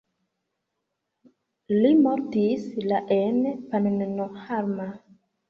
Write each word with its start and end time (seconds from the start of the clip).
Li 1.83 1.91
mortis 2.07 2.65
la 2.93 3.03
en 3.19 3.39
Pannonhalma. 3.75 4.91